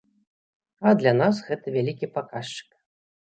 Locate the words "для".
1.01-1.13